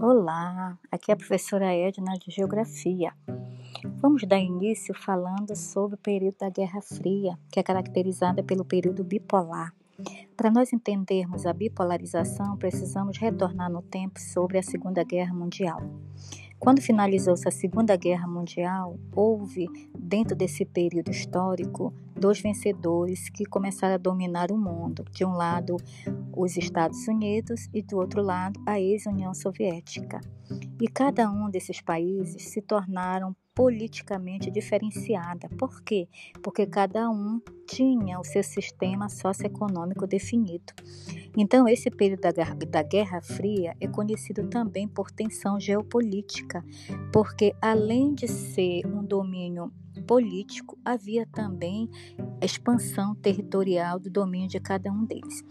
[0.00, 3.12] Olá, aqui é a professora Edna de Geografia.
[3.96, 9.02] Vamos dar início falando sobre o período da Guerra Fria, que é caracterizada pelo período
[9.02, 9.74] bipolar.
[10.36, 15.80] Para nós entendermos a bipolarização, precisamos retornar no tempo sobre a Segunda Guerra Mundial.
[16.58, 23.94] Quando finalizou-se a Segunda Guerra Mundial, houve, dentro desse período histórico, dois vencedores que começaram
[23.94, 25.04] a dominar o mundo.
[25.12, 25.76] De um lado,
[26.36, 30.20] os Estados Unidos e, do outro lado, a ex-União Soviética.
[30.80, 35.48] E cada um desses países se tornaram politicamente diferenciada.
[35.58, 36.06] Por quê?
[36.44, 40.72] Porque cada um tinha o seu sistema socioeconômico definido.
[41.36, 46.64] Então, esse período da, da Guerra Fria é conhecido também por tensão geopolítica,
[47.12, 49.72] porque além de ser um domínio
[50.06, 51.90] político, havia também
[52.40, 55.44] expansão territorial do domínio de cada um deles.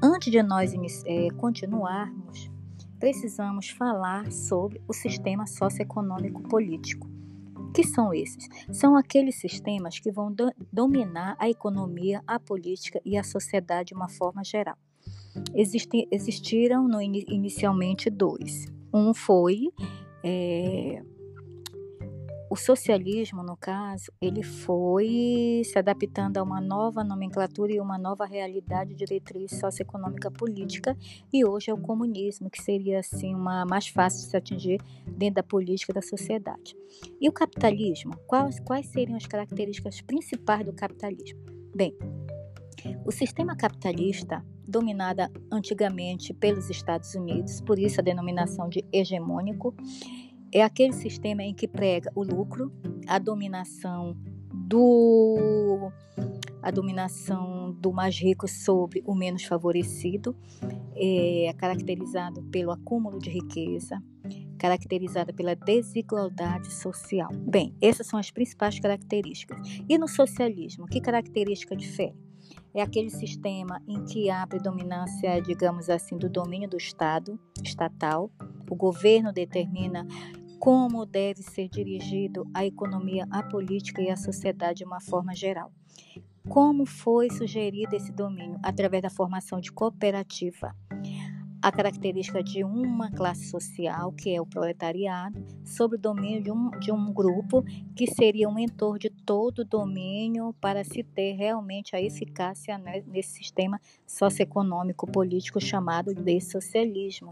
[0.00, 0.72] Antes de nós
[1.04, 2.48] é, continuarmos,
[3.00, 7.18] precisamos falar sobre o sistema socioeconômico político
[7.74, 8.48] que são esses?
[8.72, 13.94] São aqueles sistemas que vão do, dominar a economia, a política e a sociedade de
[13.94, 14.76] uma forma geral.
[15.54, 18.66] Existi, existiram no, inicialmente dois.
[18.92, 19.68] Um foi
[20.24, 21.02] é,
[22.50, 28.24] o socialismo, no caso, ele foi se adaptando a uma nova nomenclatura e uma nova
[28.24, 30.96] realidade de diretriz socioeconômica política,
[31.32, 35.36] e hoje é o comunismo, que seria assim uma mais fácil de se atingir dentro
[35.36, 36.74] da política da sociedade.
[37.20, 38.16] E o capitalismo?
[38.26, 41.40] Quais, quais seriam as características principais do capitalismo?
[41.74, 41.94] Bem,
[43.04, 49.74] o sistema capitalista, dominado antigamente pelos Estados Unidos, por isso a denominação de hegemônico,
[50.52, 52.72] é aquele sistema em que prega o lucro,
[53.06, 54.16] a dominação
[54.52, 55.90] do
[56.60, 60.36] a dominação do mais rico sobre o menos favorecido,
[60.96, 64.02] é caracterizado pelo acúmulo de riqueza,
[64.58, 67.30] caracterizada pela desigualdade social.
[67.32, 69.58] Bem, essas são as principais características.
[69.88, 72.16] E no socialismo, que característica difere?
[72.74, 78.30] É aquele sistema em que há predominância, digamos assim, do domínio do Estado, estatal.
[78.70, 80.06] O governo determina
[80.58, 85.72] como deve ser dirigido a economia, a política e a sociedade de uma forma geral.
[86.48, 88.58] Como foi sugerido esse domínio?
[88.62, 90.74] Através da formação de cooperativa
[91.68, 96.70] a característica de uma classe social, que é o proletariado, sob o domínio de um,
[96.70, 97.62] de um grupo
[97.94, 103.34] que seria um mentor de todo o domínio para se ter realmente a eficácia nesse
[103.34, 107.30] sistema socioeconômico político chamado de socialismo.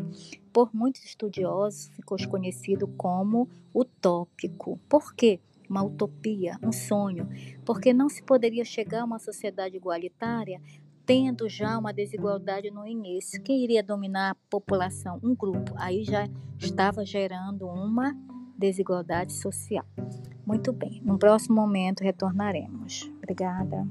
[0.52, 4.78] Por muitos estudiosos, ficou conhecido como utópico.
[4.86, 5.40] Por quê?
[5.68, 7.28] uma utopia, um sonho,
[7.64, 10.60] porque não se poderia chegar a uma sociedade igualitária
[11.06, 13.40] tendo já uma desigualdade no início.
[13.42, 15.20] Quem iria dominar a população?
[15.22, 15.72] Um grupo.
[15.76, 16.28] Aí já
[16.58, 18.14] estava gerando uma
[18.58, 19.86] desigualdade social.
[20.44, 23.10] Muito bem, no próximo momento retornaremos.
[23.18, 23.86] Obrigada.